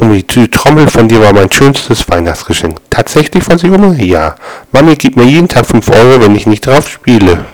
Und 0.00 0.34
die 0.34 0.48
Trommel 0.48 0.88
von 0.88 1.08
dir 1.08 1.20
war 1.20 1.34
mein 1.34 1.52
schönstes 1.52 2.08
Weihnachtsgeschenk. 2.08 2.78
Tatsächlich, 2.88 3.44
Frau 3.44 3.54
Junge? 3.56 4.02
Ja. 4.02 4.34
Mami 4.72 4.96
gibt 4.96 5.16
mir 5.16 5.24
jeden 5.24 5.46
Tag 5.46 5.66
5 5.66 5.90
Euro, 5.90 6.22
wenn 6.22 6.34
ich 6.34 6.46
nicht 6.46 6.66
drauf 6.66 6.88
spiele. 6.88 7.44